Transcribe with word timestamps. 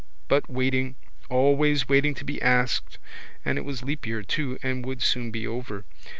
But 0.27 0.49
waiting, 0.49 0.95
always 1.29 1.87
waiting 1.87 2.15
to 2.15 2.25
be 2.25 2.41
asked 2.41 2.97
and 3.45 3.59
it 3.59 3.63
was 3.63 3.83
leap 3.83 4.07
year 4.07 4.23
too 4.23 4.57
and 4.63 4.83
would 4.83 5.03
soon 5.03 5.29
be 5.29 5.45
over. 5.45 5.83